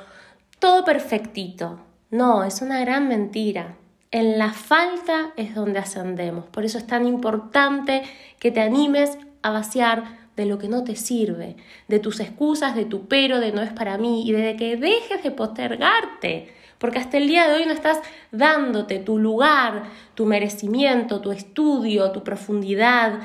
[0.58, 1.80] todo perfectito.
[2.10, 3.76] No, es una gran mentira.
[4.10, 6.46] En la falta es donde ascendemos.
[6.46, 8.02] Por eso es tan importante
[8.38, 11.56] que te animes a vaciar de lo que no te sirve,
[11.88, 15.22] de tus excusas, de tu pero, de no es para mí y de que dejes
[15.22, 16.54] de postergarte.
[16.78, 18.00] Porque hasta el día de hoy no estás
[18.32, 23.20] dándote tu lugar, tu merecimiento, tu estudio, tu profundidad,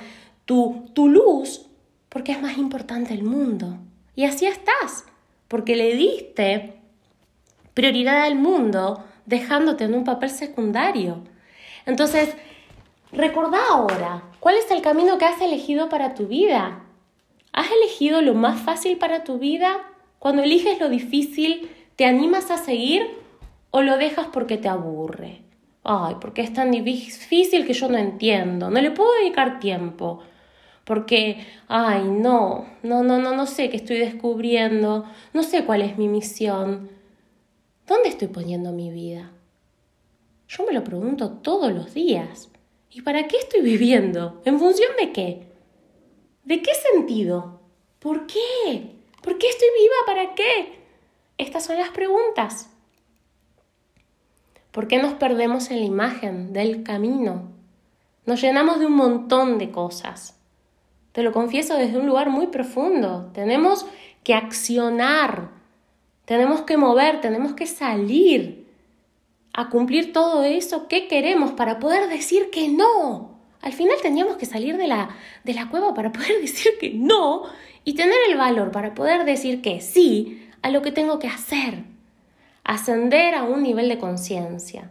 [0.46, 1.66] tu, tu luz,
[2.08, 3.78] porque es más importante el mundo.
[4.16, 5.06] Y así estás,
[5.50, 6.76] porque le diste
[7.74, 11.24] prioridad al mundo dejándote en un papel secundario.
[11.86, 12.36] Entonces,
[13.12, 16.84] recordá ahora, ¿cuál es el camino que has elegido para tu vida?
[17.54, 19.78] ¿Has elegido lo más fácil para tu vida?
[20.20, 23.02] Cuando eliges lo difícil, ¿te animas a seguir
[23.72, 25.42] o lo dejas porque te aburre?
[25.84, 30.20] Ay, porque es tan difícil que yo no entiendo, no le puedo dedicar tiempo.
[30.86, 35.98] Porque, ay, no, no, no, no, no sé qué estoy descubriendo, no sé cuál es
[35.98, 36.90] mi misión.
[37.88, 39.32] ¿Dónde estoy poniendo mi vida?
[40.48, 42.50] Yo me lo pregunto todos los días.
[42.90, 44.42] ¿Y para qué estoy viviendo?
[44.44, 45.51] ¿En función de qué?
[46.44, 47.60] ¿De qué sentido?
[48.00, 48.96] ¿Por qué?
[49.22, 49.96] ¿Por qué estoy viva?
[50.06, 50.80] ¿Para qué?
[51.38, 52.70] Estas son las preguntas.
[54.72, 57.52] ¿Por qué nos perdemos en la imagen del camino?
[58.26, 60.40] Nos llenamos de un montón de cosas.
[61.12, 63.30] Te lo confieso desde un lugar muy profundo.
[63.34, 63.86] Tenemos
[64.24, 65.62] que accionar
[66.32, 68.66] tenemos que mover, tenemos que salir
[69.54, 73.31] a cumplir todo eso que queremos para poder decir que no.
[73.62, 75.10] Al final tendríamos que salir de la,
[75.44, 77.44] de la cueva para poder decir que no
[77.84, 81.84] y tener el valor para poder decir que sí a lo que tengo que hacer.
[82.64, 84.90] Ascender a un nivel de conciencia.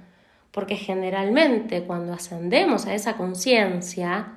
[0.51, 4.33] Porque generalmente cuando ascendemos a esa conciencia,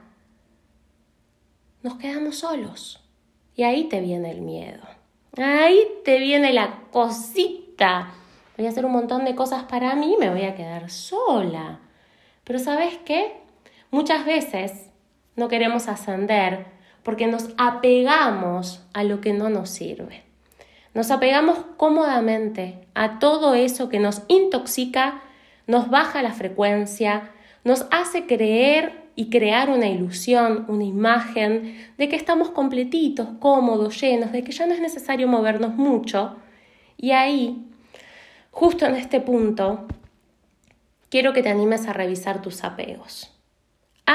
[1.81, 3.03] nos quedamos solos.
[3.55, 4.83] Y ahí te viene el miedo.
[5.37, 8.13] Ahí te viene la cosita.
[8.55, 11.79] Voy a hacer un montón de cosas para mí, me voy a quedar sola.
[12.43, 13.42] Pero ¿sabes qué?
[13.93, 14.89] Muchas veces
[15.35, 16.65] no queremos ascender
[17.03, 20.23] porque nos apegamos a lo que no nos sirve.
[20.95, 25.21] Nos apegamos cómodamente a todo eso que nos intoxica,
[25.67, 27.29] nos baja la frecuencia,
[27.63, 34.31] nos hace creer y crear una ilusión, una imagen de que estamos completitos, cómodos, llenos,
[34.31, 36.37] de que ya no es necesario movernos mucho.
[36.97, 37.63] Y ahí
[38.49, 39.85] justo en este punto,
[41.09, 43.32] quiero que te animes a revisar tus apegos.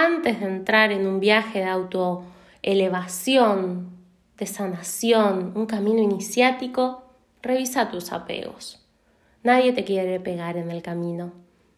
[0.00, 3.90] Antes de entrar en un viaje de autoelevación,
[4.36, 7.02] de sanación, un camino iniciático,
[7.42, 8.86] revisa tus apegos.
[9.42, 11.32] Nadie te quiere pegar en el camino.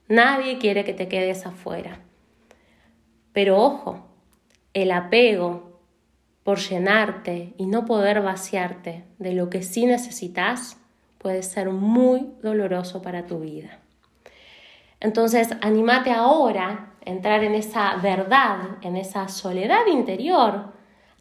[0.07, 2.01] Nadie quiere que te quedes afuera.
[3.33, 4.05] Pero ojo,
[4.75, 5.81] el apego
[6.45, 10.77] por llenarte y no poder vaciarte de lo que sí necesitas
[11.17, 13.79] puede ser muy doloroso para tu vida.
[15.01, 20.73] Entonces, anímate ahora entrar en esa verdad, en esa soledad interior.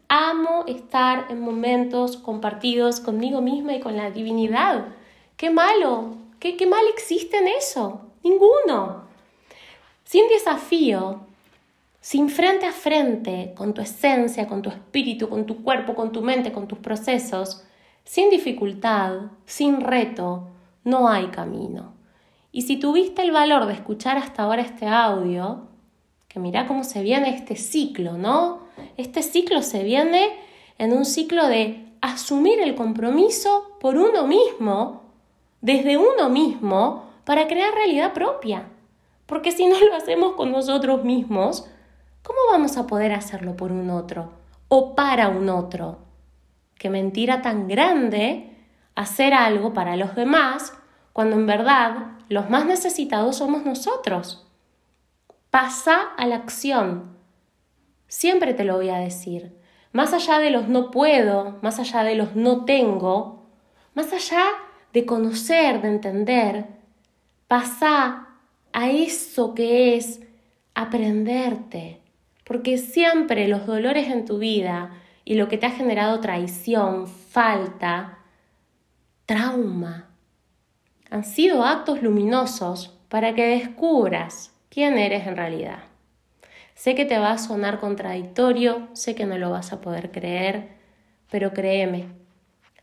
[0.07, 4.87] Amo estar en momentos compartidos conmigo misma y con la divinidad.
[5.37, 8.01] Qué malo, qué, qué mal existe en eso.
[8.23, 9.03] Ninguno.
[10.03, 11.21] Sin desafío,
[12.01, 16.21] sin frente a frente con tu esencia, con tu espíritu, con tu cuerpo, con tu
[16.21, 17.63] mente, con tus procesos,
[18.03, 20.47] sin dificultad, sin reto,
[20.83, 21.93] no hay camino.
[22.51, 25.68] Y si tuviste el valor de escuchar hasta ahora este audio,
[26.29, 28.59] que mira cómo se viene este ciclo, ¿no?
[28.97, 30.29] Este ciclo se viene
[30.77, 35.01] en un ciclo de asumir el compromiso por uno mismo,
[35.59, 38.69] desde uno mismo, para crear realidad propia.
[39.25, 41.67] Porque si no lo hacemos con nosotros mismos,
[42.23, 44.31] ¿cómo vamos a poder hacerlo por un otro
[44.67, 45.97] o para un otro?
[46.75, 48.55] Qué mentira tan grande
[48.95, 50.73] hacer algo para los demás
[51.11, 54.48] cuando en verdad los más necesitados somos nosotros.
[55.49, 57.17] Pasa a la acción.
[58.07, 59.57] Siempre te lo voy a decir.
[59.91, 63.49] Más allá de los no puedo, más allá de los no tengo,
[63.95, 64.45] más allá
[64.93, 66.79] de conocer, de entender,
[67.49, 68.27] Pasa
[68.73, 70.21] a eso que es
[70.75, 71.99] aprenderte,
[72.43, 74.91] porque siempre los dolores en tu vida
[75.25, 78.19] y lo que te ha generado traición, falta,
[79.25, 80.11] trauma,
[81.09, 85.79] han sido actos luminosos para que descubras quién eres en realidad.
[86.75, 90.69] Sé que te va a sonar contradictorio, sé que no lo vas a poder creer,
[91.29, 92.07] pero créeme,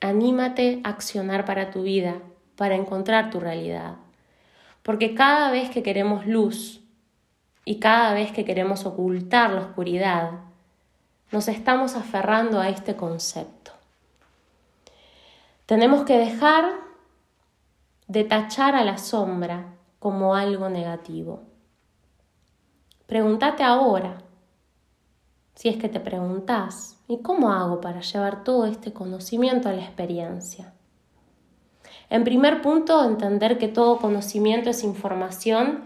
[0.01, 2.17] anímate a accionar para tu vida,
[2.57, 3.97] para encontrar tu realidad.
[4.83, 6.83] Porque cada vez que queremos luz
[7.65, 10.31] y cada vez que queremos ocultar la oscuridad,
[11.33, 13.73] nos estamos aferrando a este concepto.
[15.67, 16.67] Tenemos que dejar
[18.07, 21.43] de tachar a la sombra como algo negativo.
[23.07, 24.19] Pregúntate ahora,
[25.55, 29.83] si es que te preguntas, ¿y cómo hago para llevar todo este conocimiento a la
[29.83, 30.73] experiencia?
[32.11, 35.85] En primer punto, entender que todo conocimiento es información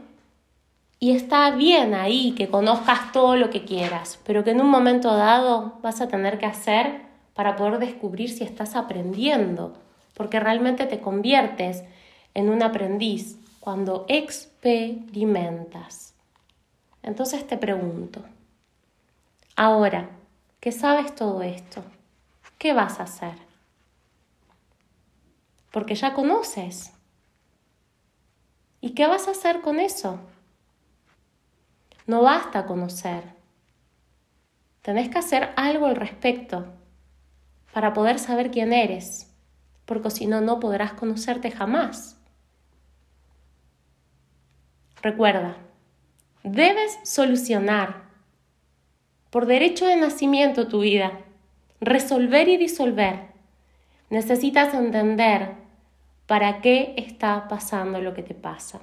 [0.99, 5.15] y está bien ahí que conozcas todo lo que quieras, pero que en un momento
[5.15, 7.03] dado vas a tener que hacer
[7.35, 9.75] para poder descubrir si estás aprendiendo,
[10.15, 11.85] porque realmente te conviertes
[12.35, 16.10] en un aprendiz cuando experimentas.
[17.03, 18.23] Entonces te pregunto,
[19.57, 20.11] ahora
[20.61, 21.83] que sabes todo esto,
[22.59, 23.51] ¿qué vas a hacer?
[25.71, 26.93] porque ya conoces.
[28.81, 30.19] ¿Y qué vas a hacer con eso?
[32.07, 33.25] No basta conocer.
[34.83, 36.67] Tenés que hacer algo al respecto
[37.73, 39.33] para poder saber quién eres,
[39.85, 42.19] porque si no, no podrás conocerte jamás.
[45.03, 45.57] Recuerda,
[46.43, 48.09] debes solucionar
[49.31, 51.21] por derecho de nacimiento tu vida,
[51.81, 53.31] resolver y disolver.
[54.09, 55.55] Necesitas entender
[56.27, 58.81] para qué está pasando lo que te pasa.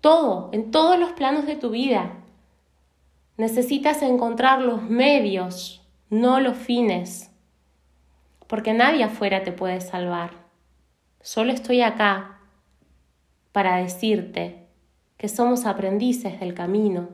[0.00, 2.12] Todo, en todos los planos de tu vida.
[3.36, 7.30] Necesitas encontrar los medios, no los fines,
[8.46, 10.30] porque nadie afuera te puede salvar.
[11.20, 12.40] Solo estoy acá
[13.52, 14.67] para decirte
[15.18, 17.10] que somos aprendices del camino,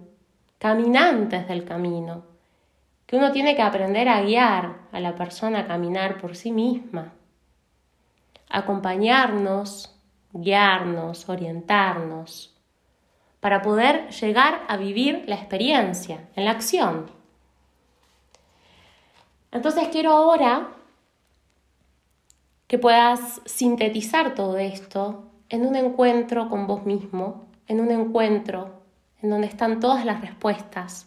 [0.59, 2.23] caminantes del camino,
[3.07, 7.13] que uno tiene que aprender a guiar a la persona a caminar por sí misma
[8.55, 9.93] acompañarnos,
[10.33, 12.55] guiarnos, orientarnos,
[13.41, 17.11] para poder llegar a vivir la experiencia en la acción.
[19.51, 20.69] Entonces quiero ahora
[22.69, 28.83] que puedas sintetizar todo esto en un encuentro con vos mismo, en un encuentro
[29.23, 31.07] en donde están todas las respuestas,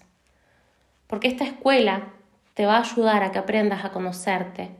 [1.07, 2.13] porque esta escuela
[2.53, 4.71] te va a ayudar a que aprendas a conocerte,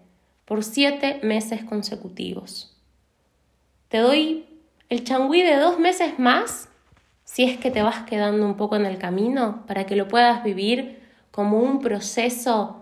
[0.45, 2.75] por siete meses consecutivos.
[3.89, 4.45] Te doy
[4.89, 6.69] el changüí de dos meses más
[7.25, 10.43] si es que te vas quedando un poco en el camino para que lo puedas
[10.43, 11.01] vivir
[11.32, 12.82] como un proceso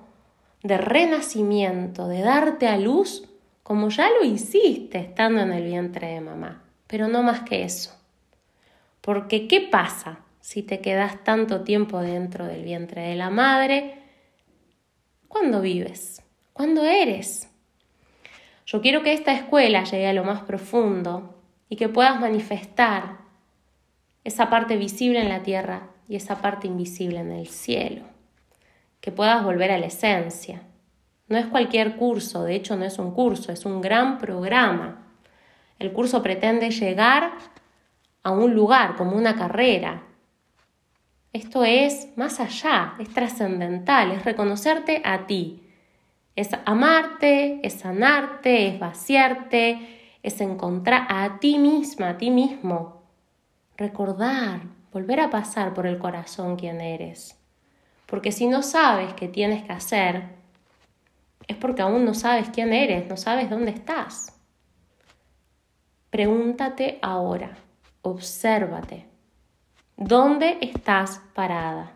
[0.61, 3.27] de renacimiento, de darte a luz
[3.63, 6.61] como ya lo hiciste estando en el vientre de mamá.
[6.85, 7.91] pero no más que eso.
[9.05, 13.99] Porque ¿qué pasa si te quedas tanto tiempo dentro del vientre de la madre?
[15.27, 16.23] ¿Cuándo vives?
[16.53, 17.47] ¿Cuándo eres?
[18.65, 21.35] Yo quiero que esta escuela llegue a lo más profundo
[21.69, 23.17] y que puedas manifestar
[24.23, 28.01] esa parte visible en la tierra y esa parte invisible en el cielo.
[29.01, 30.63] Que puedas volver a la esencia.
[31.27, 35.13] No es cualquier curso, de hecho no es un curso, es un gran programa.
[35.77, 37.33] El curso pretende llegar
[38.25, 40.01] a un lugar como una carrera.
[41.31, 45.69] Esto es más allá, es trascendental, es reconocerte a ti,
[46.35, 53.03] es amarte, es sanarte, es vaciarte, es encontrar a ti misma, a ti mismo.
[53.77, 54.61] Recordar,
[54.91, 57.39] volver a pasar por el corazón quién eres.
[58.07, 60.29] Porque si no sabes qué tienes que hacer,
[61.47, 64.35] es porque aún no sabes quién eres, no sabes dónde estás.
[66.09, 67.55] Pregúntate ahora,
[68.05, 69.07] obsérvate,
[69.97, 71.93] ¿dónde estás parada?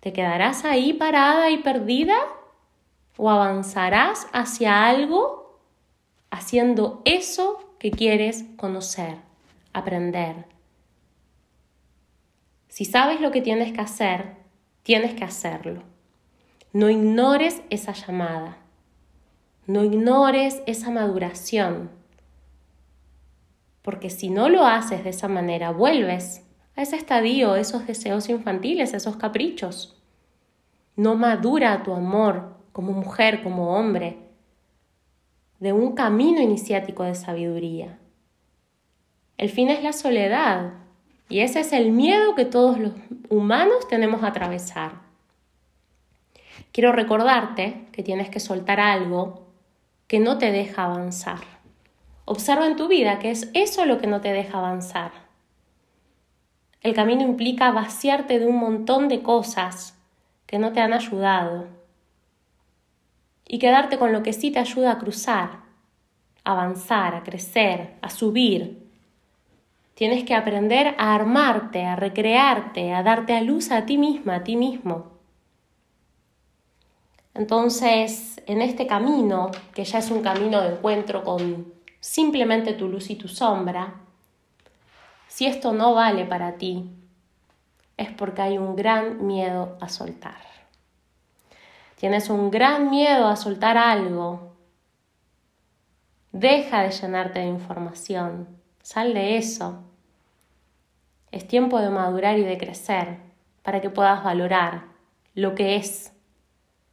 [0.00, 2.16] ¿Te quedarás ahí parada y perdida?
[3.18, 5.60] ¿O avanzarás hacia algo
[6.30, 9.16] haciendo eso que quieres conocer,
[9.74, 10.46] aprender?
[12.68, 14.36] Si sabes lo que tienes que hacer,
[14.84, 15.82] tienes que hacerlo.
[16.72, 18.56] No ignores esa llamada.
[19.66, 21.97] No ignores esa maduración.
[23.88, 28.92] Porque si no lo haces de esa manera, vuelves a ese estadio, esos deseos infantiles,
[28.92, 29.96] esos caprichos.
[30.94, 34.18] No madura tu amor como mujer, como hombre,
[35.58, 37.98] de un camino iniciático de sabiduría.
[39.38, 40.74] El fin es la soledad
[41.30, 42.92] y ese es el miedo que todos los
[43.30, 45.00] humanos tenemos a atravesar.
[46.72, 49.46] Quiero recordarte que tienes que soltar algo
[50.06, 51.57] que no te deja avanzar.
[52.30, 55.12] Observa en tu vida que es eso lo que no te deja avanzar.
[56.82, 59.98] El camino implica vaciarte de un montón de cosas
[60.44, 61.68] que no te han ayudado
[63.46, 65.60] y quedarte con lo que sí te ayuda a cruzar,
[66.44, 68.86] a avanzar, a crecer, a subir.
[69.94, 74.44] Tienes que aprender a armarte, a recrearte, a darte a luz a ti misma, a
[74.44, 75.12] ti mismo.
[77.32, 83.10] Entonces, en este camino, que ya es un camino de encuentro con simplemente tu luz
[83.10, 83.94] y tu sombra,
[85.28, 86.90] si esto no vale para ti,
[87.96, 90.48] es porque hay un gran miedo a soltar.
[91.96, 94.56] Tienes un gran miedo a soltar algo.
[96.32, 98.48] Deja de llenarte de información.
[98.82, 99.82] Sal de eso.
[101.32, 103.18] Es tiempo de madurar y de crecer
[103.62, 104.84] para que puedas valorar
[105.34, 106.12] lo que es,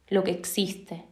[0.08, 1.05] lo que existe.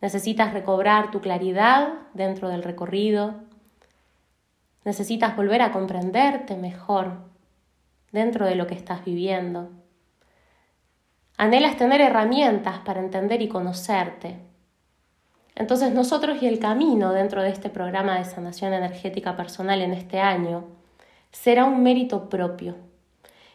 [0.00, 3.34] Necesitas recobrar tu claridad dentro del recorrido,
[4.84, 7.18] Necesitas volver a comprenderte mejor
[8.12, 9.70] dentro de lo que estás viviendo.
[11.36, 14.38] Anhelas tener herramientas para entender y conocerte.
[15.54, 20.20] Entonces nosotros y el camino dentro de este programa de sanación energética personal en este
[20.20, 20.64] año
[21.30, 22.76] será un mérito propio.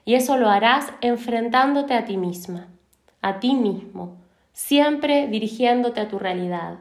[0.04, 2.68] Y eso lo harás enfrentándote a ti misma,
[3.24, 4.18] a ti mismo,
[4.56, 6.78] siempre dirigiéndote a tu realidad,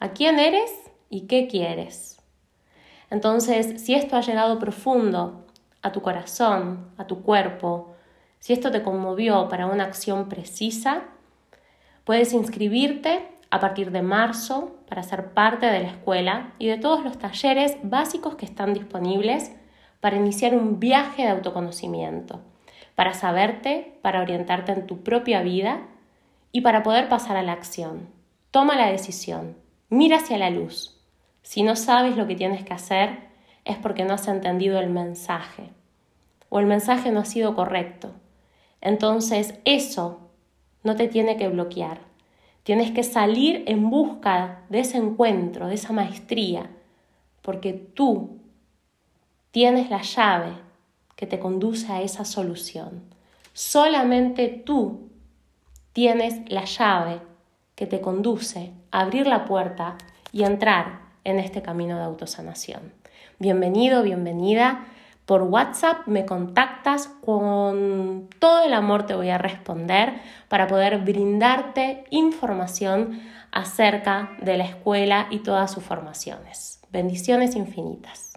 [0.00, 0.72] a quién eres
[1.10, 2.18] y qué quieres.
[3.10, 5.44] Entonces, si esto ha llegado profundo
[5.82, 7.94] a tu corazón, a tu cuerpo,
[8.38, 11.02] si esto te conmovió para una acción precisa,
[12.04, 17.04] puedes inscribirte a partir de marzo para ser parte de la escuela y de todos
[17.04, 19.52] los talleres básicos que están disponibles
[20.00, 22.40] para iniciar un viaje de autoconocimiento,
[22.94, 25.88] para saberte, para orientarte en tu propia vida
[26.54, 28.08] y para poder pasar a la acción.
[28.52, 29.56] Toma la decisión,
[29.88, 31.00] mira hacia la luz,
[31.42, 33.18] si no sabes lo que tienes que hacer,
[33.64, 35.70] es porque no has entendido el mensaje
[36.50, 38.12] o el mensaje no ha sido correcto.
[38.80, 40.30] Entonces eso
[40.84, 41.98] no te tiene que bloquear.
[42.62, 46.70] Tienes que salir en busca de ese encuentro, de esa maestría,
[47.42, 48.38] porque tú
[49.50, 50.52] tienes la llave
[51.16, 53.02] que te conduce a esa solución.
[53.52, 55.10] Solamente tú
[55.94, 57.20] tienes la llave
[57.76, 59.96] que te conduce a abrir la puerta
[60.32, 62.92] y entrar en este camino de autosanación.
[63.38, 64.86] Bienvenido, bienvenida.
[65.24, 70.14] Por WhatsApp me contactas, con todo el amor te voy a responder
[70.48, 73.20] para poder brindarte información
[73.52, 76.80] acerca de la escuela y todas sus formaciones.
[76.90, 78.33] Bendiciones infinitas.